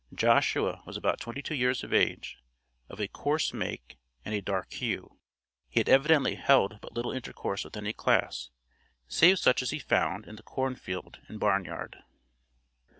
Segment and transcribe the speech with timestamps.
[0.15, 2.39] Joshua was about twenty two years of age,
[2.89, 5.19] of a coarse make, and a dark hue;
[5.69, 8.49] he had evidently held but little intercourse with any class,
[9.07, 11.99] save such as he found in the corn field and barn yard.